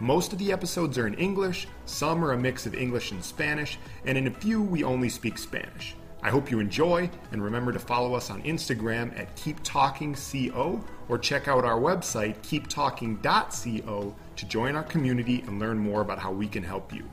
Most 0.00 0.32
of 0.32 0.38
the 0.38 0.52
episodes 0.52 0.96
are 0.96 1.08
in 1.08 1.14
English, 1.14 1.66
some 1.84 2.24
are 2.24 2.30
a 2.30 2.38
mix 2.38 2.66
of 2.66 2.74
English 2.74 3.10
and 3.10 3.22
Spanish, 3.22 3.80
and 4.04 4.16
in 4.16 4.28
a 4.28 4.30
few 4.30 4.62
we 4.62 4.84
only 4.84 5.08
speak 5.08 5.36
Spanish. 5.36 5.96
I 6.22 6.30
hope 6.30 6.52
you 6.52 6.60
enjoy, 6.60 7.10
and 7.32 7.42
remember 7.42 7.72
to 7.72 7.80
follow 7.80 8.14
us 8.14 8.30
on 8.30 8.40
Instagram 8.42 9.18
at 9.18 9.34
KeepTalkingCO 9.36 10.84
or 11.08 11.18
check 11.18 11.48
out 11.48 11.64
our 11.64 11.80
website, 11.80 12.36
keeptalking.co, 12.42 14.14
to 14.36 14.46
join 14.46 14.76
our 14.76 14.84
community 14.84 15.42
and 15.48 15.58
learn 15.58 15.78
more 15.78 16.00
about 16.00 16.20
how 16.20 16.30
we 16.30 16.46
can 16.46 16.62
help 16.62 16.92
you. 16.92 17.04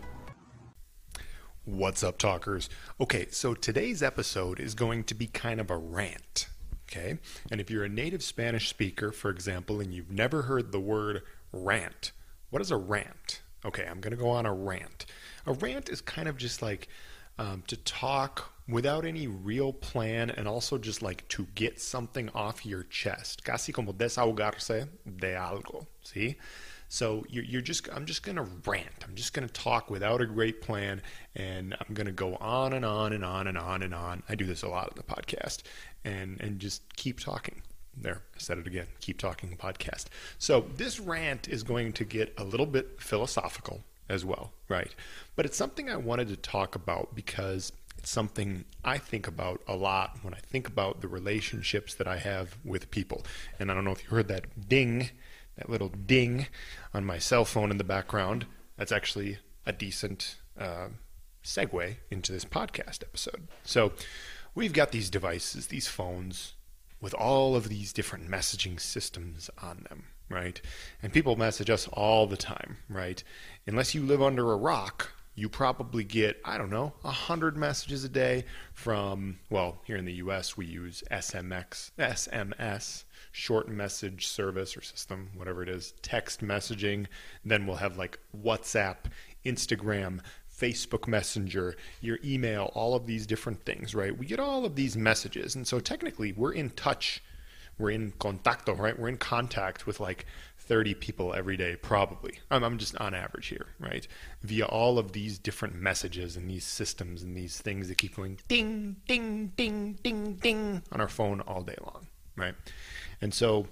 What's 1.63 2.03
up, 2.03 2.19
talkers? 2.19 2.69
Okay, 3.01 3.25
so 3.31 3.55
today's 3.55 4.03
episode 4.03 4.59
is 4.59 4.75
going 4.75 5.05
to 5.05 5.15
be 5.15 5.25
kind 5.25 5.59
of 5.59 5.71
a 5.71 5.77
rant. 5.77 6.49
Okay, 6.87 7.17
and 7.49 7.59
if 7.59 7.71
you're 7.71 7.83
a 7.83 7.89
native 7.89 8.21
Spanish 8.21 8.69
speaker, 8.69 9.11
for 9.11 9.31
example, 9.31 9.79
and 9.79 9.91
you've 9.91 10.11
never 10.11 10.43
heard 10.43 10.71
the 10.71 10.79
word 10.79 11.23
rant, 11.51 12.11
what 12.49 12.61
is 12.61 12.71
a 12.71 12.77
rant? 12.77 13.41
Okay, 13.63 13.85
I'm 13.89 13.99
going 13.99 14.11
to 14.11 14.17
go 14.17 14.29
on 14.29 14.45
a 14.45 14.53
rant. 14.53 15.05
A 15.45 15.53
rant 15.53 15.89
is 15.89 16.01
kind 16.01 16.27
of 16.27 16.37
just 16.37 16.61
like 16.61 16.87
um, 17.37 17.63
to 17.67 17.77
talk 17.77 18.53
without 18.67 19.05
any 19.05 19.27
real 19.27 19.73
plan 19.73 20.29
and 20.29 20.47
also 20.47 20.77
just 20.77 21.01
like 21.01 21.27
to 21.29 21.47
get 21.55 21.79
something 21.79 22.29
off 22.33 22.65
your 22.65 22.83
chest. 22.83 23.43
Casi 23.43 23.71
como 23.71 23.91
desahogarse 23.91 24.87
de 25.17 25.33
algo. 25.33 25.85
See? 26.03 26.35
So 26.87 27.25
you're, 27.29 27.43
you're 27.43 27.61
just, 27.61 27.89
I'm 27.91 28.05
just 28.05 28.23
going 28.23 28.37
to 28.37 28.47
rant. 28.65 29.03
I'm 29.03 29.15
just 29.15 29.33
going 29.33 29.47
to 29.47 29.53
talk 29.53 29.89
without 29.89 30.21
a 30.21 30.25
great 30.25 30.61
plan 30.61 31.01
and 31.35 31.75
I'm 31.79 31.93
going 31.93 32.05
to 32.05 32.13
go 32.13 32.35
on 32.35 32.73
and 32.73 32.85
on 32.85 33.13
and 33.13 33.25
on 33.25 33.47
and 33.47 33.57
on 33.57 33.83
and 33.83 33.93
on. 33.93 34.23
I 34.29 34.35
do 34.35 34.45
this 34.45 34.63
a 34.63 34.67
lot 34.67 34.89
in 34.89 34.93
the 34.95 35.03
podcast 35.03 35.63
and, 36.03 36.39
and 36.41 36.59
just 36.59 36.95
keep 36.95 37.19
talking. 37.19 37.61
There, 37.97 38.21
I 38.35 38.39
said 38.39 38.57
it 38.57 38.67
again. 38.67 38.87
Keep 38.99 39.19
talking 39.19 39.55
podcast. 39.57 40.05
So 40.37 40.65
this 40.75 40.99
rant 40.99 41.47
is 41.47 41.63
going 41.63 41.93
to 41.93 42.05
get 42.05 42.33
a 42.37 42.43
little 42.43 42.65
bit 42.65 43.01
philosophical 43.01 43.83
as 44.09 44.25
well, 44.25 44.51
right? 44.69 44.93
But 45.35 45.45
it's 45.45 45.57
something 45.57 45.89
I 45.89 45.95
wanted 45.97 46.27
to 46.27 46.35
talk 46.35 46.75
about 46.75 47.15
because 47.15 47.71
it's 47.97 48.11
something 48.11 48.65
I 48.83 48.97
think 48.97 49.27
about 49.27 49.61
a 49.67 49.75
lot 49.75 50.17
when 50.21 50.33
I 50.33 50.39
think 50.39 50.67
about 50.67 51.01
the 51.01 51.07
relationships 51.07 51.95
that 51.95 52.07
I 52.07 52.17
have 52.17 52.57
with 52.63 52.91
people. 52.91 53.25
And 53.59 53.71
I 53.71 53.73
don't 53.73 53.85
know 53.85 53.91
if 53.91 54.03
you 54.03 54.09
heard 54.09 54.27
that 54.27 54.67
ding, 54.69 55.09
that 55.57 55.69
little 55.69 55.89
ding 55.89 56.47
on 56.93 57.05
my 57.05 57.17
cell 57.17 57.45
phone 57.45 57.71
in 57.71 57.77
the 57.77 57.83
background. 57.83 58.45
That's 58.77 58.91
actually 58.91 59.39
a 59.65 59.71
decent 59.71 60.35
uh, 60.59 60.89
segue 61.43 61.95
into 62.11 62.31
this 62.31 62.45
podcast 62.45 63.03
episode. 63.03 63.47
So 63.63 63.93
we've 64.53 64.73
got 64.73 64.91
these 64.91 65.09
devices, 65.09 65.67
these 65.67 65.87
phones, 65.87 66.53
with 67.01 67.13
all 67.13 67.55
of 67.55 67.69
these 67.69 67.93
different 67.93 68.29
messaging 68.29 68.79
systems 68.79 69.49
on 69.61 69.85
them, 69.89 70.05
right? 70.29 70.61
And 71.03 71.13
people 71.13 71.35
message 71.35 71.69
us 71.69 71.87
all 71.93 72.27
the 72.27 72.37
time, 72.37 72.77
right? 72.89 73.23
Unless 73.67 73.93
you 73.93 74.03
live 74.03 74.21
under 74.21 74.51
a 74.51 74.57
rock, 74.57 75.11
you 75.35 75.49
probably 75.49 76.03
get, 76.05 76.39
I 76.45 76.57
don't 76.57 76.69
know, 76.69 76.93
100 77.01 77.57
messages 77.57 78.05
a 78.05 78.09
day 78.09 78.45
from, 78.73 79.37
well, 79.49 79.81
here 79.85 79.97
in 79.97 80.05
the 80.05 80.13
US, 80.13 80.55
we 80.55 80.65
use 80.65 81.03
SMX, 81.11 81.91
SMS, 81.99 83.03
short 83.33 83.67
message 83.67 84.27
service 84.27 84.77
or 84.77 84.81
system, 84.81 85.29
whatever 85.35 85.61
it 85.61 85.67
is, 85.67 85.93
text 86.01 86.39
messaging. 86.39 87.07
Then 87.43 87.67
we'll 87.67 87.75
have 87.75 87.97
like 87.97 88.17
WhatsApp, 88.35 88.95
Instagram, 89.45 90.21
Facebook 90.59 91.07
Messenger, 91.07 91.75
your 92.01 92.19
email, 92.23 92.71
all 92.73 92.95
of 92.95 93.05
these 93.05 93.25
different 93.25 93.63
things, 93.65 93.93
right? 93.93 94.17
We 94.17 94.25
get 94.25 94.39
all 94.39 94.65
of 94.65 94.75
these 94.75 94.95
messages. 94.95 95.55
And 95.55 95.67
so 95.67 95.79
technically, 95.79 96.31
we're 96.31 96.53
in 96.53 96.69
touch, 96.71 97.21
we're 97.77 97.91
in 97.91 98.13
contacto, 98.13 98.77
right? 98.77 98.97
We're 98.97 99.09
in 99.09 99.17
contact 99.17 99.85
with 99.85 99.99
like 99.99 100.25
30 100.57 100.93
people 100.95 101.33
every 101.33 101.57
day, 101.57 101.75
probably. 101.75 102.39
I'm, 102.49 102.63
I'm 102.63 102.77
just 102.77 102.95
on 102.97 103.13
average 103.13 103.47
here, 103.47 103.67
right? 103.79 104.07
Via 104.41 104.65
all 104.65 104.97
of 104.97 105.11
these 105.11 105.37
different 105.37 105.75
messages 105.75 106.37
and 106.37 106.49
these 106.49 106.65
systems 106.65 107.21
and 107.21 107.35
these 107.35 107.59
things 107.59 107.87
that 107.89 107.97
keep 107.97 108.15
going 108.15 108.39
ding, 108.47 108.95
ding, 109.07 109.51
ding, 109.57 109.99
ding, 110.01 110.35
ding 110.35 110.81
on 110.91 111.01
our 111.01 111.09
phone 111.09 111.41
all 111.41 111.61
day 111.61 111.75
long, 111.81 112.07
right? 112.35 112.55
And 113.21 113.33
so 113.33 113.67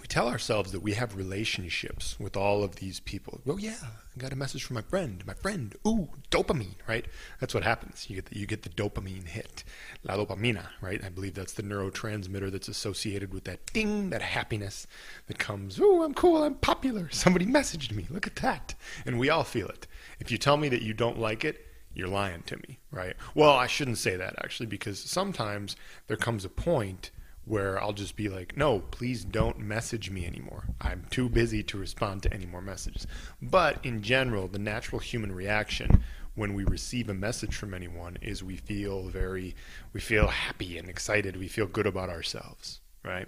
we 0.00 0.06
tell 0.06 0.28
ourselves 0.28 0.72
that 0.72 0.80
we 0.80 0.92
have 0.94 1.16
relationships 1.16 2.18
with 2.18 2.36
all 2.36 2.62
of 2.62 2.76
these 2.76 3.00
people. 3.00 3.40
Oh 3.46 3.56
yeah, 3.56 3.76
I 3.82 4.20
got 4.20 4.32
a 4.32 4.36
message 4.36 4.64
from 4.64 4.74
my 4.74 4.82
friend. 4.82 5.24
My 5.26 5.34
friend, 5.34 5.74
ooh, 5.86 6.08
dopamine, 6.30 6.76
right? 6.86 7.06
That's 7.40 7.54
what 7.54 7.64
happens. 7.64 8.06
You 8.08 8.16
get 8.16 8.26
the, 8.26 8.38
you 8.38 8.46
get 8.46 8.62
the 8.62 8.68
dopamine 8.68 9.26
hit, 9.26 9.64
la 10.04 10.16
dopamina, 10.16 10.66
right? 10.80 11.02
I 11.04 11.08
believe 11.08 11.34
that's 11.34 11.54
the 11.54 11.62
neurotransmitter 11.62 12.50
that's 12.50 12.68
associated 12.68 13.32
with 13.32 13.44
that 13.44 13.72
ding, 13.72 14.10
that 14.10 14.22
happiness 14.22 14.86
that 15.26 15.38
comes. 15.38 15.78
Ooh, 15.78 16.02
I'm 16.02 16.14
cool, 16.14 16.42
I'm 16.42 16.54
popular. 16.54 17.08
Somebody 17.10 17.46
messaged 17.46 17.92
me. 17.92 18.06
Look 18.10 18.26
at 18.26 18.36
that, 18.36 18.74
and 19.06 19.18
we 19.18 19.30
all 19.30 19.44
feel 19.44 19.68
it. 19.68 19.86
If 20.20 20.30
you 20.30 20.38
tell 20.38 20.56
me 20.56 20.68
that 20.68 20.82
you 20.82 20.94
don't 20.94 21.18
like 21.18 21.44
it, 21.44 21.64
you're 21.94 22.08
lying 22.08 22.42
to 22.42 22.56
me, 22.56 22.78
right? 22.92 23.16
Well, 23.34 23.50
I 23.50 23.66
shouldn't 23.66 23.98
say 23.98 24.16
that 24.16 24.34
actually, 24.42 24.66
because 24.66 25.00
sometimes 25.00 25.74
there 26.06 26.16
comes 26.16 26.44
a 26.44 26.48
point 26.48 27.10
where 27.48 27.82
I'll 27.82 27.94
just 27.94 28.14
be 28.14 28.28
like, 28.28 28.56
no, 28.56 28.80
please 28.80 29.24
don't 29.24 29.58
message 29.58 30.10
me 30.10 30.26
anymore. 30.26 30.66
I'm 30.80 31.06
too 31.10 31.28
busy 31.28 31.62
to 31.64 31.78
respond 31.78 32.22
to 32.22 32.32
any 32.32 32.46
more 32.46 32.60
messages. 32.60 33.06
But 33.40 33.84
in 33.84 34.02
general, 34.02 34.48
the 34.48 34.58
natural 34.58 35.00
human 35.00 35.32
reaction 35.32 36.04
when 36.34 36.54
we 36.54 36.64
receive 36.64 37.08
a 37.08 37.14
message 37.14 37.56
from 37.56 37.74
anyone 37.74 38.16
is 38.22 38.44
we 38.44 38.56
feel 38.56 39.08
very, 39.08 39.56
we 39.92 40.00
feel 40.00 40.28
happy 40.28 40.78
and 40.78 40.88
excited. 40.88 41.36
We 41.36 41.48
feel 41.48 41.66
good 41.66 41.86
about 41.86 42.10
ourselves, 42.10 42.80
right? 43.04 43.26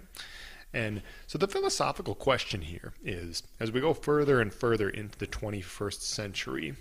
And 0.73 1.01
so 1.27 1.37
the 1.37 1.47
philosophical 1.47 2.15
question 2.15 2.61
here 2.61 2.93
is 3.03 3.43
as 3.59 3.71
we 3.71 3.81
go 3.81 3.93
further 3.93 4.39
and 4.39 4.53
further 4.53 4.89
into 4.89 5.17
the 5.17 5.27
21st 5.27 6.01
century, 6.01 6.75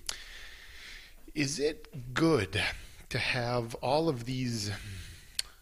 is 1.34 1.58
it 1.58 2.14
good 2.14 2.62
to 3.08 3.18
have 3.18 3.74
all 3.76 4.08
of 4.08 4.24
these 4.24 4.70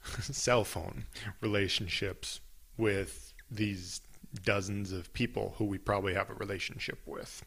cell 0.21 0.65
phone 0.65 1.05
relationships 1.41 2.41
with 2.77 3.33
these 3.51 4.01
dozens 4.45 4.93
of 4.93 5.13
people 5.13 5.55
who 5.59 5.65
we 5.65 5.79
probably 5.79 6.15
have 6.15 6.31
a 6.31 6.35
relationship 6.35 7.01
with? 7.07 7.45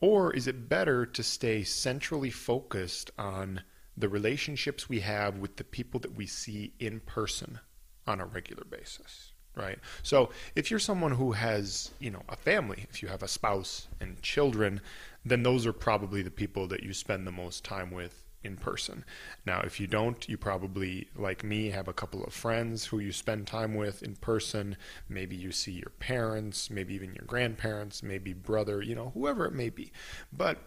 Or 0.00 0.34
is 0.34 0.46
it 0.46 0.68
better 0.68 1.06
to 1.06 1.22
stay 1.22 1.62
centrally 1.62 2.30
focused 2.30 3.10
on 3.18 3.62
the 3.96 4.08
relationships 4.08 4.88
we 4.88 5.00
have 5.00 5.38
with 5.38 5.56
the 5.56 5.64
people 5.64 6.00
that 6.00 6.16
we 6.16 6.26
see 6.26 6.72
in 6.78 7.00
person 7.00 7.60
on 8.06 8.20
a 8.20 8.26
regular 8.26 8.64
basis? 8.64 9.32
Right. 9.54 9.78
So 10.02 10.30
if 10.56 10.70
you're 10.70 10.80
someone 10.80 11.12
who 11.12 11.32
has, 11.32 11.90
you 11.98 12.10
know, 12.10 12.22
a 12.30 12.36
family, 12.36 12.86
if 12.90 13.02
you 13.02 13.08
have 13.08 13.22
a 13.22 13.28
spouse 13.28 13.86
and 14.00 14.20
children, 14.22 14.80
then 15.26 15.42
those 15.42 15.66
are 15.66 15.74
probably 15.74 16.22
the 16.22 16.30
people 16.30 16.66
that 16.68 16.82
you 16.82 16.94
spend 16.94 17.26
the 17.26 17.32
most 17.32 17.62
time 17.62 17.90
with 17.90 18.24
in 18.44 18.56
person. 18.56 19.04
Now, 19.46 19.60
if 19.60 19.80
you 19.80 19.86
don't, 19.86 20.28
you 20.28 20.36
probably, 20.36 21.08
like 21.16 21.44
me, 21.44 21.70
have 21.70 21.88
a 21.88 21.92
couple 21.92 22.24
of 22.24 22.32
friends 22.32 22.86
who 22.86 22.98
you 22.98 23.12
spend 23.12 23.46
time 23.46 23.74
with 23.74 24.02
in 24.02 24.16
person. 24.16 24.76
Maybe 25.08 25.36
you 25.36 25.52
see 25.52 25.72
your 25.72 25.92
parents, 25.98 26.70
maybe 26.70 26.94
even 26.94 27.14
your 27.14 27.26
grandparents, 27.26 28.02
maybe 28.02 28.32
brother, 28.32 28.82
you 28.82 28.94
know, 28.94 29.10
whoever 29.14 29.46
it 29.46 29.54
may 29.54 29.70
be. 29.70 29.92
But 30.32 30.58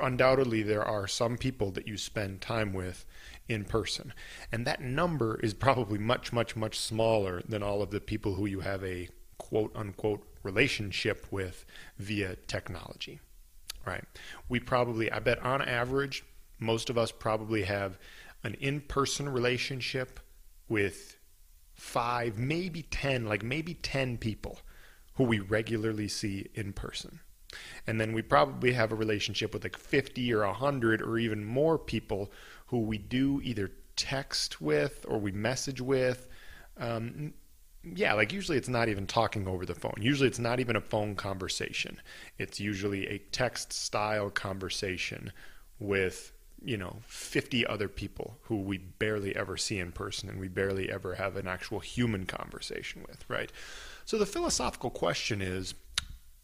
undoubtedly, 0.00 0.62
there 0.62 0.84
are 0.84 1.06
some 1.06 1.36
people 1.36 1.70
that 1.72 1.86
you 1.86 1.96
spend 1.96 2.40
time 2.40 2.72
with 2.72 3.04
in 3.48 3.64
person. 3.64 4.12
And 4.52 4.66
that 4.66 4.80
number 4.80 5.38
is 5.40 5.54
probably 5.54 5.98
much, 5.98 6.32
much, 6.32 6.56
much 6.56 6.78
smaller 6.78 7.42
than 7.48 7.62
all 7.62 7.82
of 7.82 7.90
the 7.90 8.00
people 8.00 8.34
who 8.34 8.46
you 8.46 8.60
have 8.60 8.82
a 8.84 9.08
quote 9.38 9.72
unquote 9.74 10.26
relationship 10.42 11.26
with 11.30 11.64
via 11.98 12.36
technology. 12.46 13.20
Right. 13.84 14.04
We 14.48 14.58
probably, 14.58 15.12
I 15.12 15.20
bet 15.20 15.38
on 15.40 15.62
average, 15.62 16.24
most 16.58 16.90
of 16.90 16.98
us 16.98 17.12
probably 17.12 17.62
have 17.62 17.98
an 18.42 18.54
in 18.54 18.80
person 18.80 19.28
relationship 19.28 20.20
with 20.68 21.16
five, 21.74 22.38
maybe 22.38 22.82
10, 22.82 23.26
like 23.26 23.42
maybe 23.42 23.74
10 23.74 24.18
people 24.18 24.58
who 25.14 25.24
we 25.24 25.40
regularly 25.40 26.08
see 26.08 26.46
in 26.54 26.72
person. 26.72 27.20
And 27.86 28.00
then 28.00 28.12
we 28.12 28.22
probably 28.22 28.72
have 28.72 28.92
a 28.92 28.96
relationship 28.96 29.52
with 29.52 29.64
like 29.64 29.76
50 29.76 30.32
or 30.32 30.46
100 30.46 31.02
or 31.02 31.18
even 31.18 31.44
more 31.44 31.78
people 31.78 32.30
who 32.66 32.80
we 32.80 32.98
do 32.98 33.40
either 33.42 33.70
text 33.96 34.60
with 34.60 35.04
or 35.08 35.18
we 35.18 35.32
message 35.32 35.80
with. 35.80 36.28
Um, 36.76 37.32
yeah, 37.82 38.14
like 38.14 38.32
usually 38.32 38.58
it's 38.58 38.68
not 38.68 38.88
even 38.88 39.06
talking 39.06 39.46
over 39.46 39.64
the 39.64 39.74
phone. 39.74 39.94
Usually 40.00 40.28
it's 40.28 40.38
not 40.38 40.60
even 40.60 40.76
a 40.76 40.80
phone 40.80 41.14
conversation. 41.14 42.00
It's 42.38 42.58
usually 42.58 43.06
a 43.06 43.18
text 43.18 43.72
style 43.72 44.28
conversation 44.28 45.32
with 45.78 46.32
you 46.64 46.76
know 46.76 46.96
50 47.06 47.66
other 47.66 47.88
people 47.88 48.38
who 48.42 48.60
we 48.60 48.78
barely 48.78 49.36
ever 49.36 49.56
see 49.56 49.78
in 49.78 49.92
person 49.92 50.28
and 50.28 50.40
we 50.40 50.48
barely 50.48 50.90
ever 50.90 51.14
have 51.14 51.36
an 51.36 51.46
actual 51.46 51.80
human 51.80 52.26
conversation 52.26 53.04
with 53.08 53.24
right 53.28 53.52
so 54.04 54.18
the 54.18 54.26
philosophical 54.26 54.90
question 54.90 55.42
is 55.42 55.74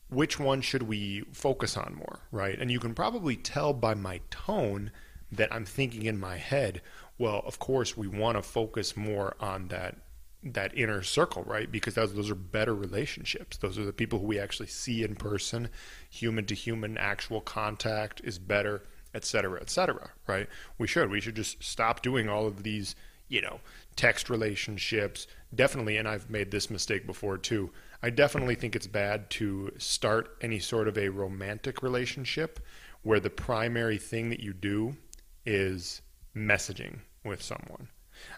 which 0.09 0.39
one 0.39 0.61
should 0.61 0.83
we 0.83 1.25
focus 1.33 1.77
on 1.77 1.95
more 1.95 2.21
right 2.31 2.59
and 2.59 2.71
you 2.71 2.79
can 2.79 2.95
probably 2.95 3.37
tell 3.37 3.73
by 3.73 3.95
my 3.95 4.21
tone 4.31 4.91
that 5.31 5.53
I'm 5.53 5.65
thinking 5.65 6.05
in 6.05 6.21
my 6.21 6.37
head 6.37 6.83
well 7.19 7.43
of 7.47 7.59
course 7.59 7.97
we 7.97 8.07
want 8.07 8.37
to 8.37 8.43
focus 8.43 8.97
more 8.97 9.35
on 9.41 9.69
that 9.69 9.97
that 10.45 10.77
inner 10.77 11.03
circle, 11.03 11.45
right? 11.45 11.71
Because 11.71 11.95
those, 11.95 12.15
those 12.15 12.31
are 12.31 12.35
better 12.35 12.75
relationships. 12.75 13.57
Those 13.57 13.79
are 13.79 13.85
the 13.85 13.93
people 13.93 14.19
who 14.19 14.27
we 14.27 14.41
actually 14.41 14.67
see 14.67 15.05
in 15.05 15.15
person, 15.15 15.69
human 16.11 16.47
to 16.47 16.55
human, 16.55 16.99
actual 16.99 17.41
contact 17.41 18.21
is 18.25 18.39
better, 18.39 18.83
et 19.15 19.25
cetera, 19.25 19.61
et 19.61 19.71
cetera, 19.71 20.11
right? 20.27 20.49
We 20.79 20.87
should. 20.87 21.11
We 21.11 21.21
should 21.21 21.37
just 21.37 21.63
stop 21.63 22.03
doing 22.03 22.29
all 22.29 22.47
of 22.47 22.63
these, 22.63 22.95
you 23.29 23.41
know, 23.41 23.61
text 23.97 24.31
relationships. 24.31 25.27
Definitely, 25.55 25.97
and 25.97 26.09
I've 26.09 26.31
made 26.31 26.51
this 26.51 26.71
mistake 26.71 27.07
before 27.07 27.39
too. 27.39 27.71
I 28.03 28.11
definitely 28.11 28.55
think 28.55 28.75
it's 28.75 28.87
bad 28.87 29.31
to 29.31 29.73
start 29.79 30.37
any 30.41 30.59
sort 30.59 30.89
of 30.89 30.99
a 30.99 31.09
romantic 31.09 31.83
relationship 31.83 32.61
where 33.03 33.21
the 33.21 33.31
primary 33.31 33.99
thing 33.99 34.31
that 34.31 34.41
you 34.41 34.53
do 34.53 34.97
is 35.45 36.03
messaging 36.37 36.99
with 37.25 37.43
someone 37.43 37.89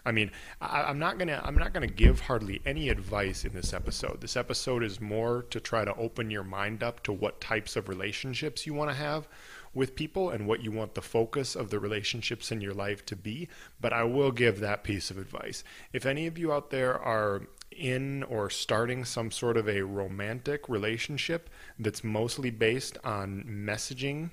I 0.05 0.11
mean, 0.11 0.31
I, 0.61 0.89
am 0.89 0.99
not 0.99 1.17
gonna 1.17 1.41
I'm 1.43 1.55
not 1.55 1.73
gonna 1.73 1.87
give 1.87 2.21
hardly 2.21 2.61
any 2.65 2.89
advice 2.89 3.45
in 3.45 3.53
this 3.53 3.73
episode. 3.73 4.21
This 4.21 4.35
episode 4.37 4.83
is 4.83 5.01
more 5.01 5.43
to 5.49 5.59
try 5.59 5.85
to 5.85 5.95
open 5.95 6.31
your 6.31 6.43
mind 6.43 6.83
up 6.83 7.03
to 7.03 7.13
what 7.13 7.41
types 7.41 7.75
of 7.75 7.89
relationships 7.89 8.65
you 8.65 8.73
want 8.73 8.89
to 8.91 8.95
have 8.95 9.27
with 9.75 9.95
people 9.95 10.29
and 10.29 10.47
what 10.47 10.63
you 10.63 10.71
want 10.71 10.95
the 10.95 11.01
focus 11.01 11.55
of 11.55 11.69
the 11.69 11.79
relationships 11.79 12.51
in 12.51 12.61
your 12.61 12.73
life 12.73 13.05
to 13.05 13.15
be. 13.15 13.47
But 13.79 13.93
I 13.93 14.03
will 14.03 14.31
give 14.31 14.59
that 14.59 14.83
piece 14.83 15.11
of 15.11 15.17
advice. 15.17 15.63
If 15.93 16.05
any 16.05 16.25
of 16.25 16.37
you 16.37 16.51
out 16.51 16.71
there 16.71 16.99
are 16.99 17.43
in 17.71 18.23
or 18.23 18.49
starting 18.49 19.03
some 19.03 19.29
sort 19.29 19.57
of 19.57 19.67
a 19.67 19.81
romantic 19.81 20.69
relationship 20.69 21.49
that's 21.77 22.03
mostly 22.03 22.49
based 22.49 22.97
on 23.03 23.43
messaging, 23.47 24.31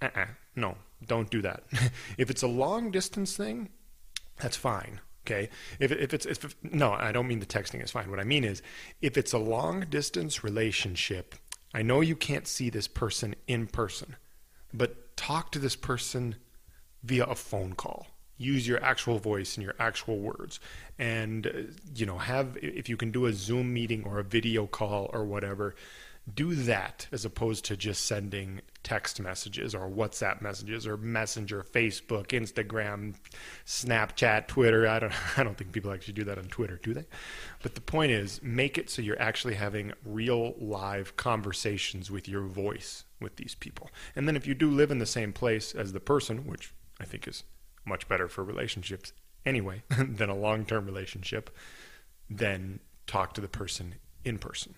uh-uh, 0.00 0.26
no, 0.56 0.76
don't 1.06 1.30
do 1.30 1.42
that. 1.42 1.64
if 2.18 2.30
it's 2.30 2.42
a 2.42 2.48
long 2.48 2.90
distance 2.90 3.36
thing, 3.36 3.68
that's 4.40 4.56
fine. 4.56 5.00
Okay. 5.24 5.50
If, 5.78 5.92
if 5.92 6.12
it's, 6.12 6.26
if, 6.26 6.56
no, 6.62 6.92
I 6.92 7.12
don't 7.12 7.28
mean 7.28 7.38
the 7.38 7.46
texting 7.46 7.82
is 7.82 7.92
fine. 7.92 8.10
What 8.10 8.18
I 8.18 8.24
mean 8.24 8.44
is 8.44 8.62
if 9.00 9.16
it's 9.16 9.32
a 9.32 9.38
long 9.38 9.86
distance 9.88 10.42
relationship, 10.42 11.36
I 11.74 11.82
know 11.82 12.00
you 12.00 12.16
can't 12.16 12.46
see 12.46 12.70
this 12.70 12.88
person 12.88 13.34
in 13.46 13.66
person, 13.66 14.16
but 14.72 15.16
talk 15.16 15.52
to 15.52 15.58
this 15.58 15.76
person 15.76 16.36
via 17.02 17.24
a 17.24 17.34
phone 17.34 17.74
call. 17.74 18.06
Use 18.38 18.66
your 18.66 18.82
actual 18.82 19.18
voice 19.18 19.56
and 19.56 19.64
your 19.64 19.74
actual 19.78 20.18
words. 20.18 20.58
And, 20.98 21.46
uh, 21.46 21.50
you 21.94 22.06
know, 22.06 22.18
have, 22.18 22.56
if 22.60 22.88
you 22.88 22.96
can 22.96 23.10
do 23.10 23.26
a 23.26 23.32
Zoom 23.32 23.72
meeting 23.72 24.04
or 24.04 24.18
a 24.18 24.24
video 24.24 24.66
call 24.66 25.10
or 25.12 25.24
whatever, 25.24 25.74
do 26.32 26.54
that 26.54 27.08
as 27.10 27.24
opposed 27.24 27.64
to 27.64 27.76
just 27.76 28.06
sending 28.06 28.60
text 28.82 29.20
messages 29.20 29.74
or 29.74 29.88
WhatsApp 29.88 30.40
messages 30.40 30.86
or 30.86 30.96
Messenger, 30.96 31.64
Facebook, 31.64 32.28
Instagram, 32.28 33.14
Snapchat, 33.66 34.46
Twitter. 34.46 34.86
I 34.86 35.00
don't 35.00 35.12
I 35.38 35.42
don't 35.42 35.56
think 35.56 35.72
people 35.72 35.92
actually 35.92 36.14
do 36.14 36.24
that 36.24 36.38
on 36.38 36.44
Twitter, 36.44 36.78
do 36.82 36.94
they? 36.94 37.06
But 37.62 37.74
the 37.74 37.80
point 37.80 38.12
is, 38.12 38.40
make 38.42 38.78
it 38.78 38.88
so 38.88 39.02
you're 39.02 39.20
actually 39.20 39.54
having 39.54 39.92
real 40.04 40.54
live 40.58 41.16
conversations 41.16 42.10
with 42.10 42.28
your 42.28 42.42
voice 42.42 43.04
with 43.22 43.36
these 43.36 43.54
people. 43.54 43.90
And 44.14 44.26
then 44.26 44.36
if 44.36 44.46
you 44.46 44.54
do 44.54 44.70
live 44.70 44.90
in 44.90 44.98
the 44.98 45.06
same 45.06 45.32
place 45.32 45.74
as 45.74 45.92
the 45.92 46.00
person, 46.00 46.46
which 46.46 46.72
I 47.00 47.04
think 47.04 47.26
is 47.26 47.44
much 47.84 48.08
better 48.08 48.28
for 48.28 48.44
relationships 48.44 49.12
anyway 49.44 49.82
than 49.98 50.28
a 50.28 50.36
long-term 50.36 50.86
relationship, 50.86 51.50
then 52.28 52.80
talk 53.06 53.34
to 53.34 53.40
the 53.40 53.48
person 53.48 53.96
in 54.24 54.38
person 54.38 54.74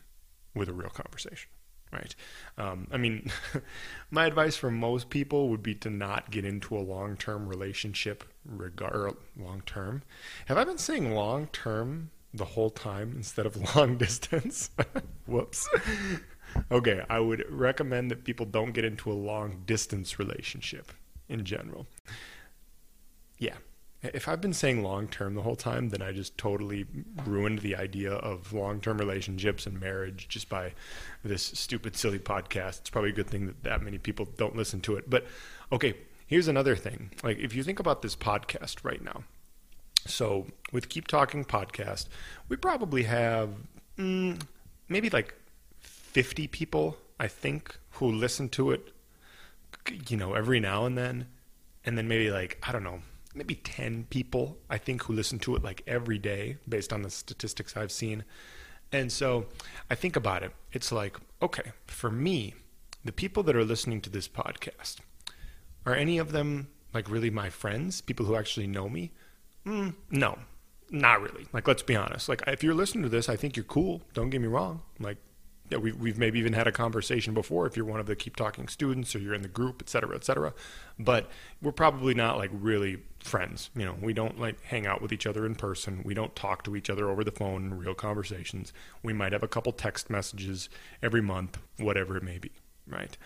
with 0.54 0.68
a 0.68 0.72
real 0.72 0.90
conversation 0.90 1.48
right? 1.94 2.14
Um, 2.58 2.88
I 2.90 2.96
mean, 2.96 3.30
my 4.10 4.26
advice 4.26 4.56
for 4.56 4.70
most 4.70 5.10
people 5.10 5.48
would 5.50 5.62
be 5.62 5.74
to 5.76 5.90
not 5.90 6.30
get 6.30 6.44
into 6.44 6.76
a 6.76 6.80
long 6.80 7.16
term 7.16 7.48
relationship, 7.48 8.24
regard 8.44 9.14
long 9.38 9.62
term. 9.64 10.02
Have 10.46 10.58
I 10.58 10.64
been 10.64 10.78
saying 10.78 11.12
long 11.12 11.46
term 11.48 12.10
the 12.32 12.44
whole 12.44 12.70
time 12.70 13.12
instead 13.16 13.46
of 13.46 13.56
long 13.76 13.96
distance? 13.96 14.70
Whoops. 15.26 15.68
Okay, 16.70 17.04
I 17.08 17.20
would 17.20 17.44
recommend 17.50 18.10
that 18.10 18.24
people 18.24 18.46
don't 18.46 18.72
get 18.72 18.84
into 18.84 19.10
a 19.10 19.14
long 19.14 19.62
distance 19.66 20.18
relationship 20.18 20.92
in 21.28 21.44
general. 21.44 21.86
Yeah, 23.38 23.54
if 24.12 24.28
I've 24.28 24.40
been 24.40 24.52
saying 24.52 24.82
long 24.82 25.08
term 25.08 25.34
the 25.34 25.42
whole 25.42 25.56
time, 25.56 25.88
then 25.88 26.02
I 26.02 26.12
just 26.12 26.36
totally 26.36 26.86
ruined 27.24 27.60
the 27.60 27.76
idea 27.76 28.12
of 28.12 28.52
long 28.52 28.80
term 28.80 28.98
relationships 28.98 29.66
and 29.66 29.80
marriage 29.80 30.28
just 30.28 30.48
by 30.48 30.74
this 31.24 31.42
stupid, 31.42 31.96
silly 31.96 32.18
podcast. 32.18 32.80
It's 32.80 32.90
probably 32.90 33.10
a 33.10 33.14
good 33.14 33.28
thing 33.28 33.46
that 33.46 33.62
that 33.62 33.82
many 33.82 33.98
people 33.98 34.28
don't 34.36 34.56
listen 34.56 34.80
to 34.82 34.96
it. 34.96 35.08
But 35.08 35.26
okay, 35.72 35.94
here's 36.26 36.48
another 36.48 36.76
thing. 36.76 37.12
Like, 37.22 37.38
if 37.38 37.54
you 37.54 37.62
think 37.62 37.80
about 37.80 38.02
this 38.02 38.14
podcast 38.14 38.84
right 38.84 39.02
now, 39.02 39.24
so 40.06 40.46
with 40.72 40.88
Keep 40.88 41.08
Talking 41.08 41.44
Podcast, 41.44 42.08
we 42.48 42.56
probably 42.56 43.04
have 43.04 43.50
mm, 43.96 44.40
maybe 44.88 45.08
like 45.08 45.34
50 46.14 46.48
people, 46.48 46.96
I 47.20 47.28
think, 47.28 47.78
who 47.92 48.10
listen 48.10 48.48
to 48.50 48.70
it, 48.70 48.92
you 50.08 50.16
know, 50.16 50.32
every 50.34 50.58
now 50.58 50.86
and 50.86 50.96
then. 50.96 51.26
And 51.84 51.98
then 51.98 52.08
maybe 52.08 52.30
like, 52.30 52.58
I 52.66 52.72
don't 52.72 52.82
know 52.82 53.00
maybe 53.34 53.56
10 53.56 54.06
people, 54.10 54.56
I 54.70 54.78
think, 54.78 55.02
who 55.02 55.12
listen 55.12 55.38
to 55.40 55.56
it 55.56 55.62
like 55.62 55.82
every 55.86 56.18
day 56.18 56.56
based 56.68 56.92
on 56.92 57.02
the 57.02 57.10
statistics 57.10 57.76
I've 57.76 57.92
seen. 57.92 58.24
And 58.92 59.10
so 59.10 59.46
I 59.90 59.94
think 59.94 60.16
about 60.16 60.42
it. 60.42 60.52
It's 60.72 60.92
like, 60.92 61.16
okay, 61.42 61.72
for 61.86 62.10
me, 62.10 62.54
the 63.04 63.12
people 63.12 63.42
that 63.42 63.56
are 63.56 63.64
listening 63.64 64.00
to 64.02 64.10
this 64.10 64.28
podcast, 64.28 64.98
are 65.84 65.94
any 65.94 66.18
of 66.18 66.32
them 66.32 66.68
like 66.94 67.10
really 67.10 67.30
my 67.30 67.50
friends, 67.50 68.00
people 68.00 68.24
who 68.24 68.36
actually 68.36 68.68
know 68.68 68.88
me? 68.88 69.10
Mm, 69.66 69.94
no, 70.10 70.38
not 70.90 71.20
really. 71.20 71.46
Like, 71.52 71.66
let's 71.66 71.82
be 71.82 71.96
honest. 71.96 72.28
Like, 72.28 72.42
if 72.46 72.62
you're 72.62 72.74
listening 72.74 73.02
to 73.02 73.08
this, 73.08 73.28
I 73.28 73.36
think 73.36 73.56
you're 73.56 73.64
cool. 73.64 74.02
Don't 74.12 74.30
get 74.30 74.40
me 74.40 74.46
wrong. 74.46 74.82
Like, 75.00 75.16
yeah, 75.70 75.78
we've, 75.78 75.96
we've 75.96 76.18
maybe 76.18 76.38
even 76.38 76.52
had 76.52 76.66
a 76.66 76.72
conversation 76.72 77.32
before 77.32 77.66
if 77.66 77.76
you're 77.76 77.86
one 77.86 78.00
of 78.00 78.06
the 78.06 78.14
keep 78.14 78.36
talking 78.36 78.68
students 78.68 79.14
or 79.14 79.18
you're 79.18 79.34
in 79.34 79.42
the 79.42 79.48
group 79.48 79.80
et 79.80 79.88
cetera 79.88 80.14
et 80.14 80.24
cetera. 80.24 80.52
But 80.98 81.30
we're 81.62 81.72
probably 81.72 82.14
not 82.14 82.36
like 82.36 82.50
really 82.52 82.98
friends 83.20 83.70
you 83.74 83.84
know? 83.84 83.96
We 84.00 84.12
don't 84.12 84.38
like 84.38 84.62
hang 84.62 84.86
out 84.86 85.00
with 85.00 85.12
each 85.12 85.26
other 85.26 85.46
in 85.46 85.54
person. 85.54 86.02
We 86.04 86.14
don't 86.14 86.36
talk 86.36 86.64
to 86.64 86.76
each 86.76 86.90
other 86.90 87.08
over 87.08 87.24
the 87.24 87.32
phone 87.32 87.64
in 87.64 87.78
real 87.78 87.94
conversations. 87.94 88.72
We 89.02 89.12
might 89.12 89.32
have 89.32 89.42
a 89.42 89.48
couple 89.48 89.72
text 89.72 90.10
messages 90.10 90.68
every 91.02 91.22
month 91.22 91.58
whatever 91.78 92.16
it 92.16 92.22
may 92.22 92.38
be 92.38 92.52
right? 92.86 93.16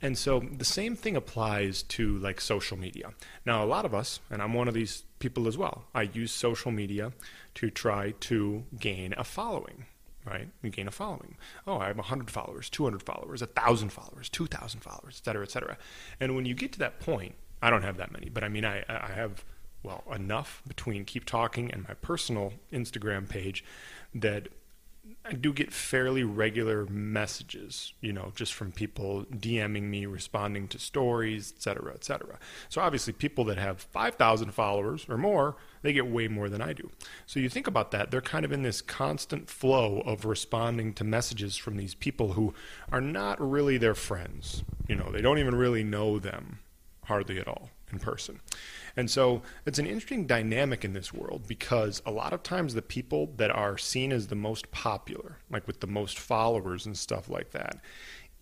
And 0.00 0.16
so 0.16 0.40
the 0.40 0.64
same 0.64 0.94
thing 0.94 1.16
applies 1.16 1.82
to 1.84 2.18
like 2.18 2.40
social 2.40 2.76
media. 2.76 3.14
Now 3.44 3.64
a 3.64 3.66
lot 3.66 3.84
of 3.84 3.94
us 3.94 4.20
and 4.30 4.42
i'm 4.42 4.54
one 4.54 4.68
of 4.68 4.74
these 4.74 5.04
people 5.18 5.48
as 5.48 5.58
well 5.58 5.84
i 5.94 6.02
use 6.02 6.30
social 6.30 6.70
media 6.70 7.12
to 7.54 7.70
try 7.70 8.12
to 8.20 8.64
gain 8.78 9.14
a 9.16 9.24
following 9.24 9.86
right? 10.28 10.48
You 10.62 10.70
gain 10.70 10.88
a 10.88 10.90
following. 10.90 11.36
Oh, 11.66 11.78
I 11.78 11.88
have 11.88 11.96
100 11.96 12.30
followers, 12.30 12.70
200 12.70 13.02
followers, 13.02 13.40
1,000 13.40 13.90
followers, 13.90 14.28
2,000 14.28 14.80
followers, 14.80 15.20
et 15.20 15.24
cetera, 15.24 15.42
et 15.42 15.50
cetera. 15.50 15.78
And 16.20 16.36
when 16.36 16.46
you 16.46 16.54
get 16.54 16.72
to 16.72 16.78
that 16.80 17.00
point, 17.00 17.34
I 17.60 17.70
don't 17.70 17.82
have 17.82 17.96
that 17.96 18.12
many, 18.12 18.28
but 18.28 18.44
I 18.44 18.48
mean, 18.48 18.64
I, 18.64 18.84
I 18.88 19.10
have, 19.14 19.44
well, 19.82 20.04
enough 20.14 20.62
between 20.66 21.04
Keep 21.04 21.24
Talking 21.24 21.70
and 21.72 21.86
my 21.88 21.94
personal 21.94 22.52
Instagram 22.72 23.28
page 23.28 23.64
that 24.14 24.48
I 25.24 25.32
do 25.32 25.52
get 25.52 25.72
fairly 25.72 26.22
regular 26.22 26.86
messages, 26.86 27.92
you 28.00 28.12
know, 28.12 28.32
just 28.34 28.54
from 28.54 28.72
people 28.72 29.26
DMing 29.30 29.84
me, 29.84 30.06
responding 30.06 30.68
to 30.68 30.78
stories, 30.78 31.52
et 31.56 31.62
cetera, 31.62 31.92
et 31.94 32.04
cetera. 32.04 32.38
So 32.68 32.80
obviously, 32.80 33.12
people 33.12 33.44
that 33.44 33.58
have 33.58 33.80
5,000 33.80 34.52
followers 34.52 35.06
or 35.08 35.18
more, 35.18 35.56
they 35.82 35.92
get 35.92 36.06
way 36.06 36.28
more 36.28 36.48
than 36.48 36.62
I 36.62 36.72
do. 36.72 36.90
So 37.26 37.40
you 37.40 37.48
think 37.48 37.66
about 37.66 37.90
that, 37.90 38.10
they're 38.10 38.20
kind 38.20 38.44
of 38.44 38.52
in 38.52 38.62
this 38.62 38.80
constant 38.80 39.48
flow 39.48 40.00
of 40.00 40.24
responding 40.24 40.94
to 40.94 41.04
messages 41.04 41.56
from 41.56 41.76
these 41.76 41.94
people 41.94 42.32
who 42.32 42.54
are 42.90 43.00
not 43.00 43.40
really 43.40 43.78
their 43.78 43.94
friends. 43.94 44.64
You 44.88 44.96
know, 44.96 45.10
they 45.10 45.20
don't 45.20 45.38
even 45.38 45.54
really 45.54 45.84
know 45.84 46.18
them 46.18 46.60
hardly 47.04 47.38
at 47.38 47.48
all 47.48 47.70
in 47.92 47.98
person. 47.98 48.40
And 48.96 49.10
so 49.10 49.42
it's 49.64 49.78
an 49.78 49.86
interesting 49.86 50.26
dynamic 50.26 50.84
in 50.84 50.92
this 50.92 51.12
world 51.12 51.42
because 51.46 52.02
a 52.04 52.10
lot 52.10 52.32
of 52.32 52.42
times 52.42 52.74
the 52.74 52.82
people 52.82 53.32
that 53.36 53.50
are 53.50 53.78
seen 53.78 54.12
as 54.12 54.26
the 54.26 54.34
most 54.34 54.70
popular, 54.70 55.38
like 55.50 55.66
with 55.66 55.80
the 55.80 55.86
most 55.86 56.18
followers 56.18 56.86
and 56.86 56.96
stuff 56.96 57.28
like 57.28 57.50
that, 57.52 57.78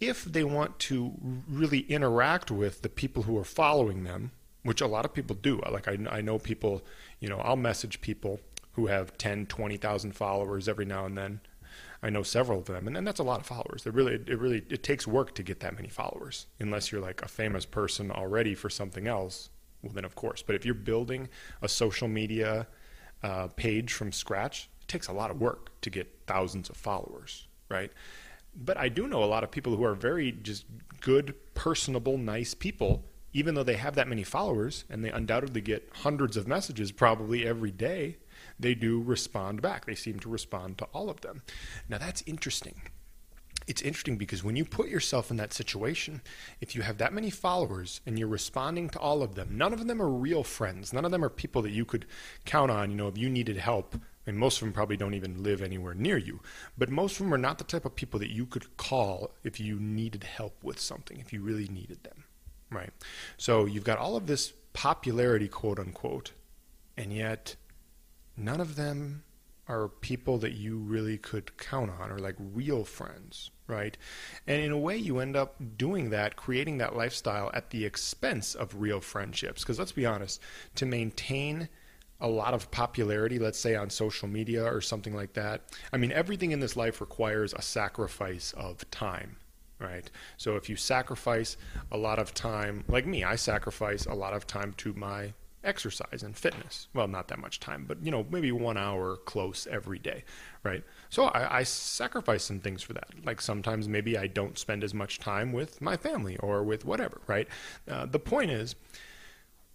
if 0.01 0.25
they 0.25 0.45
want 0.45 0.79
to 0.79 1.15
really 1.49 1.81
interact 1.81 2.51
with 2.51 2.83
the 2.83 2.89
people 2.89 3.25
who 3.25 3.39
are 3.39 3.45
following 3.45 4.05
them, 4.05 4.31
which 4.63 4.81
a 4.81 4.87
lot 4.87 5.05
of 5.05 5.15
people 5.15 5.37
do, 5.37 5.61
like 5.71 5.89
I, 5.89 5.99
I 6.11 6.21
know 6.21 6.39
people, 6.39 6.83
you 7.21 7.29
know, 7.29 7.39
I'll 7.39 7.57
message 7.57 8.01
people 8.01 8.41
who 8.73 8.89
have 8.89 9.17
10, 9.17 9.47
20,000 9.47 10.13
followers 10.13 10.69
every 10.69 10.85
now 10.85 11.07
and 11.07 11.17
then. 11.17 11.41
I 12.07 12.11
know 12.11 12.23
several 12.23 12.61
of 12.61 12.67
them, 12.67 12.87
and, 12.87 12.97
and 12.97 13.07
that's 13.07 13.21
a 13.21 13.25
lot 13.25 13.41
of 13.41 13.47
followers. 13.47 13.85
It 13.85 13.93
really, 13.93 14.15
it 14.15 14.39
really, 14.39 14.65
it 14.71 14.83
takes 14.83 15.07
work 15.07 15.35
to 15.35 15.43
get 15.43 15.61
that 15.61 15.75
many 15.75 15.89
followers, 15.89 16.47
unless 16.61 16.91
you're 16.91 17.01
like 17.01 17.21
a 17.23 17.29
famous 17.29 17.67
person 17.67 18.11
already 18.11 18.55
for 18.55 18.71
something 18.71 19.07
else 19.07 19.51
well, 19.87 19.93
then 19.95 20.05
of 20.05 20.15
course. 20.15 20.43
But 20.43 20.57
if 20.57 20.65
you're 20.65 20.75
building 20.75 21.29
a 21.63 21.69
social 21.69 22.09
media 22.09 22.67
uh, 23.23 23.49
page 23.49 23.93
from 23.93 24.13
scratch, 24.13 24.69
it 24.83 24.89
takes 24.89 25.09
a 25.09 25.13
lot 25.13 25.31
of 25.31 25.41
work 25.41 25.81
to 25.83 25.91
get 25.91 26.13
thousands 26.27 26.69
of 26.69 26.77
followers, 26.77 27.47
right? 27.69 27.93
But 28.55 28.77
I 28.79 28.89
do 28.89 29.07
know 29.07 29.23
a 29.23 29.27
lot 29.27 29.45
of 29.45 29.51
people 29.51 29.77
who 29.77 29.85
are 29.85 29.95
very 29.95 30.33
just 30.33 30.65
good, 31.01 31.35
personable, 31.55 32.19
nice 32.19 32.55
people, 32.55 33.05
even 33.33 33.55
though 33.55 33.63
they 33.63 33.77
have 33.77 33.95
that 33.97 34.09
many 34.09 34.25
followers 34.25 34.85
and 34.89 35.05
they 35.05 35.11
undoubtedly 35.11 35.61
get 35.61 35.89
hundreds 35.93 36.37
of 36.37 36.49
messages 36.49 36.91
probably 36.91 37.47
every 37.47 37.71
day, 37.71 38.17
they 38.59 38.75
do 38.75 39.03
respond 39.03 39.63
back. 39.63 39.85
They 39.85 39.95
seem 39.95 40.19
to 40.21 40.29
respond 40.29 40.79
to 40.79 40.85
all 40.87 41.11
of 41.11 41.21
them. 41.21 41.43
Now 41.89 41.99
that's 41.99 42.23
interesting 42.27 42.81
it's 43.67 43.83
interesting 43.83 44.17
because 44.17 44.45
when 44.45 44.57
you 44.57 44.65
put 44.65 44.89
yourself 44.89 45.31
in 45.31 45.37
that 45.39 45.53
situation, 45.53 46.23
if 46.61 46.75
you 46.75 46.83
have 46.83 46.99
that 46.99 47.13
many 47.13 47.31
followers 47.31 48.01
and 48.07 48.19
you're 48.19 48.29
responding 48.29 48.89
to 48.91 48.99
all 48.99 49.23
of 49.23 49.35
them, 49.35 49.59
none 49.59 49.73
of 49.73 49.87
them 49.87 50.01
are 50.01 50.09
real 50.09 50.45
friends. 50.45 50.93
None 50.93 51.05
of 51.05 51.11
them 51.11 51.25
are 51.25 51.29
people 51.29 51.63
that 51.63 51.73
you 51.73 51.85
could 51.85 52.07
count 52.45 52.71
on, 52.71 52.91
you 52.91 52.97
know, 52.97 53.09
if 53.09 53.19
you 53.19 53.29
needed 53.29 53.57
help. 53.57 53.97
And 54.27 54.39
most 54.39 54.57
of 54.57 54.67
them 54.67 54.73
probably 54.73 54.97
don't 54.97 55.15
even 55.15 55.43
live 55.43 55.63
anywhere 55.63 55.95
near 55.95 56.17
you. 56.17 56.41
But 56.79 56.91
most 56.91 57.13
of 57.13 57.27
them 57.27 57.35
are 57.35 57.39
not 57.39 57.59
the 57.59 57.65
type 57.65 57.85
of 57.85 57.97
people 57.97 58.21
that 58.21 58.31
you 58.31 58.47
could 58.47 58.77
call 58.77 59.33
if 59.43 59.59
you 59.61 59.79
needed 59.79 60.25
help 60.25 60.63
with 60.63 60.79
something, 60.81 61.19
if 61.19 61.33
you 61.33 61.43
really 61.43 61.69
needed 61.69 62.03
them. 62.05 62.25
Right? 62.71 62.91
So 63.37 63.67
you've 63.67 63.85
got 63.85 63.99
all 63.99 64.17
of 64.17 64.27
this 64.27 64.53
popularity, 64.73 65.49
quote 65.49 65.79
unquote, 65.79 66.33
and 66.97 67.13
yet 67.13 67.57
none 68.37 68.61
of 68.61 68.77
them 68.77 69.23
are 69.69 69.89
people 69.89 70.39
that 70.39 70.53
you 70.53 70.79
really 70.79 71.19
could 71.19 71.57
count 71.57 71.91
on 71.91 72.11
or 72.11 72.19
like 72.19 72.37
real 72.39 72.85
friends 72.85 73.51
right? 73.67 73.97
And 74.47 74.63
in 74.63 74.73
a 74.73 74.79
way, 74.79 74.97
you 74.97 75.19
end 75.19 75.37
up 75.37 75.57
doing 75.77 76.11
that, 76.11 76.37
creating 76.37 76.79
that 76.79 76.97
lifestyle 76.97 77.51
at 77.55 77.71
the 77.71 77.85
expense 77.85 78.55
of 78.55 78.81
real 78.81 79.01
friendships. 79.01 79.63
Because 79.63 79.79
let's 79.79 79.93
be 79.93 80.07
honest, 80.07 80.41
to 80.77 80.87
maintain 80.87 81.69
a 82.21 82.29
lot 82.29 82.55
of 82.55 82.71
popularity, 82.71 83.39
let's 83.39 83.59
say 83.59 83.75
on 83.75 83.91
social 83.91 84.29
media 84.29 84.65
or 84.65 84.81
something 84.81 85.15
like 85.15 85.35
that, 85.35 85.63
I 85.93 85.97
mean, 85.97 86.13
everything 86.13 86.53
in 86.53 86.61
this 86.61 86.77
life 86.77 87.01
requires 87.01 87.53
a 87.53 87.63
sacrifice 87.63 88.53
of 88.57 88.89
time. 88.91 89.37
Right. 89.79 90.11
So 90.39 90.57
if 90.57 90.71
you 90.71 90.77
sacrifice 90.77 91.59
a 91.93 91.99
lot 91.99 92.19
of 92.19 92.33
time, 92.33 92.83
like 92.89 93.05
me, 93.05 93.25
I 93.25 93.37
sacrifice 93.37 94.07
a 94.07 94.15
lot 94.15 94.33
of 94.33 94.47
time 94.47 94.73
to 94.79 94.95
my 94.95 95.35
exercise 95.67 96.23
and 96.23 96.37
fitness. 96.37 96.89
Well, 96.95 97.09
not 97.09 97.29
that 97.29 97.39
much 97.39 97.61
time, 97.61 97.85
but 97.87 98.03
you 98.03 98.11
know, 98.11 98.25
maybe 98.31 98.53
one 98.53 98.77
hour 98.77 99.17
close 99.17 99.67
every 99.67 99.99
day, 99.99 100.25
right? 100.63 100.83
So 101.11 101.25
I, 101.25 101.59
I, 101.59 101.63
sacrifice 101.65 102.45
some 102.45 102.61
things 102.61 102.83
for 102.83 102.93
that. 102.95 103.09
Like 103.25 103.41
sometimes 103.41 103.89
maybe 103.89 104.17
I 104.17 104.27
don't 104.29 104.59
spend 104.59 104.85
as 104.85 104.95
much 104.95 105.19
time 105.19 105.53
with 105.53 105.81
my 105.81 105.97
family 105.97 106.37
or 106.39 106.63
with 106.63 106.85
whatever, 106.85 107.21
right? 107.27 107.49
Uh, 107.91 108.07
the 108.07 108.19
point 108.19 108.51
is, 108.51 108.77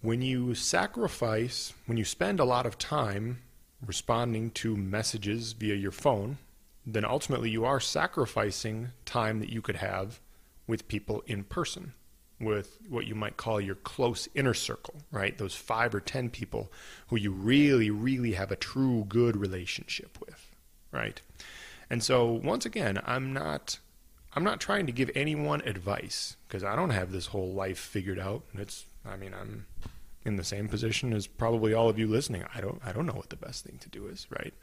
when 0.02 0.22
you 0.22 0.56
sacrifice, 0.56 1.74
when 1.86 1.98
you 1.98 2.06
spend 2.06 2.40
a 2.40 2.46
lot 2.46 2.66
of 2.66 2.78
time 2.78 3.40
responding 3.86 4.50
to 4.52 4.76
messages 4.76 5.54
via 5.54 5.76
your 5.76 5.92
phone, 5.92 6.38
then 6.86 7.06
ultimately 7.06 7.50
you 7.50 7.66
are 7.66 7.80
sacrificing 7.80 8.90
time 9.06 9.40
that 9.40 9.50
you 9.50 9.62
could 9.62 9.76
have 9.76 10.20
with 10.66 10.88
people 10.88 11.24
in 11.28 11.44
person 11.44 11.94
with 12.42 12.78
what 12.90 13.06
you 13.06 13.16
might 13.16 13.38
call 13.38 13.62
your 13.62 13.76
close 13.76 14.28
inner 14.36 14.54
circle, 14.54 14.96
right? 15.12 15.38
Those 15.38 15.56
five 15.56 15.94
or 15.94 16.00
10 16.00 16.30
people 16.30 16.72
who 17.08 17.18
you 17.18 17.32
really, 17.32 17.90
really 17.90 18.34
have 18.34 18.52
a 18.52 18.56
true 18.56 19.06
good 19.08 19.38
relationship 19.38 20.18
with, 20.20 20.50
right? 20.92 21.22
And 21.90 22.04
so 22.04 22.32
once 22.32 22.66
again, 22.66 23.02
I'm 23.06 23.34
not 23.34 23.80
I'm 24.34 24.46
not 24.46 24.62
trying 24.62 24.86
to 24.86 24.94
give 24.94 25.12
anyone 25.14 25.62
advice 25.66 26.38
because 26.48 26.64
I 26.64 26.76
don't 26.76 26.92
have 26.92 27.12
this 27.12 27.28
whole 27.28 27.52
life 27.52 27.78
figured 27.78 28.20
out. 28.20 28.44
It's 28.54 28.86
I 29.06 29.18
mean, 29.18 29.34
I'm 29.34 29.66
in 30.24 30.38
the 30.38 30.44
same 30.44 30.68
position 30.68 31.12
as 31.14 31.28
probably 31.28 31.74
all 31.74 31.90
of 31.90 32.00
you 32.00 32.08
listening. 32.08 32.46
I 32.56 32.62
don't 32.62 32.82
I 32.86 32.94
don't 32.94 33.06
know 33.06 33.14
what 33.14 33.30
the 33.30 33.36
best 33.36 33.66
thing 33.66 33.78
to 33.80 33.90
do 33.90 34.08
is, 34.08 34.28
right? 34.30 34.54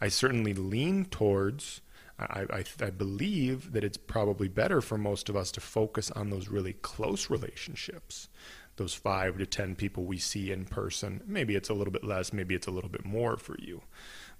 I 0.00 0.08
certainly 0.08 0.52
lean 0.52 1.06
towards 1.06 1.80
I, 2.18 2.46
I, 2.50 2.64
I, 2.80 2.90
believe 2.90 3.72
that 3.72 3.82
it's 3.82 3.96
probably 3.96 4.46
better 4.48 4.80
for 4.80 4.96
most 4.96 5.28
of 5.28 5.36
us 5.36 5.50
to 5.52 5.60
focus 5.60 6.10
on 6.12 6.30
those 6.30 6.48
really 6.48 6.74
close 6.74 7.28
relationships, 7.28 8.28
those 8.76 8.94
five 8.94 9.38
to 9.38 9.46
ten 9.46 9.74
people 9.74 10.04
we 10.04 10.18
see 10.18 10.52
in 10.52 10.64
person. 10.64 11.22
Maybe 11.26 11.56
it's 11.56 11.70
a 11.70 11.74
little 11.74 11.92
bit 11.92 12.04
less, 12.04 12.32
maybe 12.32 12.54
it's 12.54 12.68
a 12.68 12.70
little 12.70 12.90
bit 12.90 13.04
more 13.04 13.36
for 13.36 13.56
you. 13.58 13.82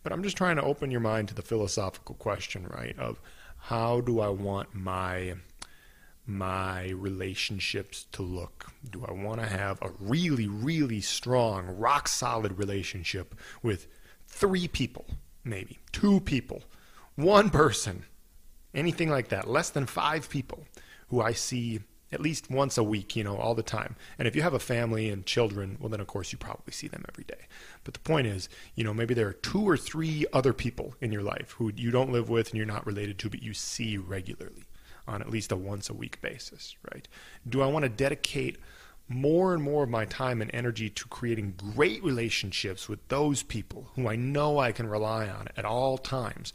But 0.04 0.12
I'm 0.12 0.23
just 0.23 0.37
trying 0.37 0.57
to 0.57 0.62
open 0.62 0.90
your 0.90 1.00
mind 1.00 1.28
to 1.28 1.35
the 1.35 1.43
philosophical 1.43 2.14
question, 2.14 2.66
right? 2.69 2.97
Of 2.99 3.21
how 3.57 4.00
do 4.00 4.21
I 4.21 4.28
want 4.28 4.75
my 4.75 5.35
my 6.26 6.88
relationships 6.90 8.07
to 8.12 8.23
look? 8.23 8.73
Do 8.88 9.04
I 9.07 9.12
want 9.12 9.40
to 9.40 9.47
have 9.47 9.78
a 9.83 9.90
really, 9.99 10.47
really 10.47 11.00
strong, 11.00 11.66
rock 11.66 12.09
solid 12.09 12.59
relationship 12.59 13.35
with 13.62 13.87
three 14.26 14.69
people, 14.69 15.07
maybe 15.45 15.78
two 15.93 16.21
people? 16.21 16.62
One 17.16 17.50
person, 17.50 18.04
anything 18.75 19.09
like 19.09 19.28
that, 19.28 19.49
less 19.49 19.71
than 19.71 19.87
five 19.87 20.28
people 20.28 20.64
who 21.09 21.21
I 21.21 21.33
see 21.33 21.80
at 22.12 22.21
least 22.21 22.50
once 22.50 22.78
a 22.78 22.83
week, 22.83 23.16
you 23.16 23.25
know, 23.25 23.37
all 23.37 23.54
the 23.54 23.62
time. 23.62 23.97
And 24.18 24.28
if 24.28 24.37
you 24.37 24.42
have 24.42 24.54
a 24.54 24.61
family 24.61 25.11
and 25.11 25.26
children, 25.26 25.76
well, 25.80 25.88
then 25.88 26.00
of 26.00 26.06
course 26.06 26.30
you 26.33 26.38
probably 26.38 26.73
see 26.73 26.87
them 26.87 27.04
every 27.09 27.25
day. 27.25 27.47
But 27.83 27.94
the 27.94 28.00
point 28.00 28.28
is, 28.28 28.49
you 28.76 28.85
know, 28.85 28.94
maybe 28.94 29.14
there 29.14 29.26
are 29.28 29.33
two 29.33 29.68
or 29.68 29.76
three 29.76 30.25
other 30.33 30.52
people 30.52 30.94
in 31.00 31.12
your 31.12 31.23
life 31.23 31.56
who 31.59 31.73
you 31.75 31.90
don't 31.90 32.12
live 32.12 32.30
with 32.30 32.50
and 32.50 32.56
you're 32.56 32.66
not 32.66 32.87
related 32.87 33.18
to, 33.18 33.30
but 33.30 33.42
you 33.42 33.52
see 33.52 33.99
regularly 33.99 34.64
on 35.06 35.21
at 35.21 35.30
least 35.30 35.52
a 35.52 35.56
once 35.56 35.90
a 35.90 35.94
week 35.94 36.21
basis, 36.21 36.76
right? 36.92 37.09
Do 37.49 37.61
I 37.62 37.66
want 37.66 37.83
to 37.83 37.88
dedicate 37.88 38.59
more 39.09 39.52
and 39.52 39.62
more 39.62 39.85
of 39.85 39.90
my 39.90 40.06
time 40.06 40.40
and 40.40 40.50
energy 40.54 40.88
to 40.88 41.09
creating 41.09 41.54
great 41.75 42.02
relationships 42.02 42.88
with 42.88 43.06
those 43.09 43.42
people 43.42 43.90
who 43.97 44.09
I 44.09 44.16
know 44.16 44.59
I 44.59 44.73
can 44.73 44.87
rely 44.87 45.28
on 45.28 45.49
at 45.56 45.64
all 45.64 45.99
times? 45.99 46.52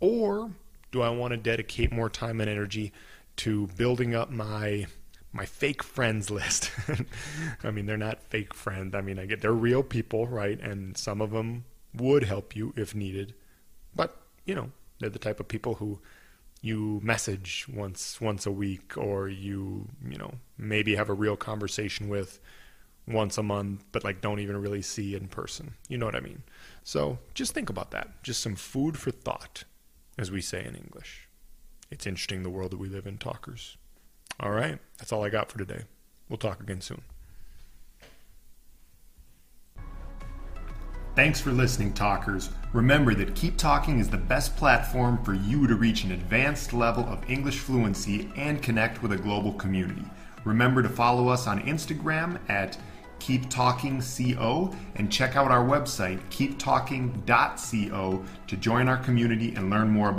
Or 0.00 0.50
do 0.90 1.02
I 1.02 1.10
want 1.10 1.32
to 1.32 1.36
dedicate 1.36 1.92
more 1.92 2.08
time 2.08 2.40
and 2.40 2.48
energy 2.48 2.92
to 3.36 3.68
building 3.76 4.14
up 4.14 4.30
my 4.30 4.86
my 5.32 5.44
fake 5.44 5.82
friends 5.82 6.30
list? 6.38 6.70
I 7.64 7.70
mean, 7.70 7.86
they're 7.86 7.96
not 7.96 8.22
fake 8.22 8.54
friends. 8.54 8.94
I 8.94 9.00
mean, 9.00 9.18
I 9.18 9.26
get 9.26 9.40
they're 9.40 9.52
real 9.52 9.82
people, 9.82 10.26
right? 10.26 10.58
And 10.60 10.96
some 10.96 11.20
of 11.20 11.30
them 11.30 11.64
would 11.94 12.24
help 12.24 12.54
you 12.54 12.72
if 12.76 12.94
needed. 12.94 13.34
But, 13.94 14.16
you 14.44 14.54
know, 14.54 14.70
they're 15.00 15.10
the 15.10 15.18
type 15.18 15.40
of 15.40 15.48
people 15.48 15.74
who 15.74 16.00
you 16.60 17.00
message 17.04 17.66
once 17.72 18.20
once 18.20 18.44
a 18.44 18.50
week 18.50 18.96
or 18.96 19.28
you, 19.28 19.88
you 20.08 20.18
know, 20.18 20.34
maybe 20.56 20.96
have 20.96 21.08
a 21.08 21.14
real 21.14 21.36
conversation 21.36 22.08
with 22.08 22.40
once 23.06 23.38
a 23.38 23.42
month, 23.42 23.84
but 23.92 24.04
like 24.04 24.20
don't 24.20 24.40
even 24.40 24.60
really 24.60 24.82
see 24.82 25.14
in 25.14 25.28
person. 25.28 25.74
You 25.88 25.98
know 25.98 26.06
what 26.06 26.16
I 26.16 26.20
mean? 26.20 26.42
So 26.84 27.18
just 27.34 27.54
think 27.54 27.70
about 27.70 27.90
that. 27.92 28.22
Just 28.22 28.42
some 28.42 28.56
food 28.56 28.98
for 28.98 29.10
thought 29.10 29.64
as 30.18 30.30
we 30.30 30.40
say 30.40 30.64
in 30.64 30.74
English. 30.74 31.28
It's 31.90 32.06
interesting 32.06 32.42
the 32.42 32.50
world 32.50 32.72
that 32.72 32.80
we 32.80 32.88
live 32.88 33.06
in, 33.06 33.16
talkers. 33.16 33.76
All 34.40 34.50
right, 34.50 34.78
that's 34.98 35.12
all 35.12 35.24
I 35.24 35.30
got 35.30 35.50
for 35.50 35.58
today. 35.58 35.84
We'll 36.28 36.36
talk 36.36 36.60
again 36.60 36.80
soon. 36.80 37.02
Thanks 41.14 41.40
for 41.40 41.50
listening, 41.50 41.94
talkers. 41.94 42.50
Remember 42.72 43.12
that 43.14 43.34
Keep 43.34 43.56
Talking 43.56 43.98
is 43.98 44.08
the 44.08 44.16
best 44.16 44.56
platform 44.56 45.22
for 45.24 45.34
you 45.34 45.66
to 45.66 45.74
reach 45.74 46.04
an 46.04 46.12
advanced 46.12 46.72
level 46.72 47.04
of 47.04 47.28
English 47.28 47.58
fluency 47.58 48.30
and 48.36 48.62
connect 48.62 49.02
with 49.02 49.10
a 49.12 49.16
global 49.16 49.52
community. 49.54 50.04
Remember 50.44 50.80
to 50.80 50.88
follow 50.88 51.28
us 51.28 51.48
on 51.48 51.60
Instagram 51.62 52.38
at 52.48 52.78
Keep 53.20 53.50
Talking 53.50 54.00
CO 54.00 54.74
and 54.96 55.10
check 55.12 55.36
out 55.36 55.50
our 55.50 55.64
website 55.64 56.20
keeptalking.co 56.30 58.24
to 58.46 58.56
join 58.56 58.88
our 58.88 58.96
community 58.98 59.54
and 59.54 59.70
learn 59.70 59.88
more 59.88 60.08
about 60.08 60.16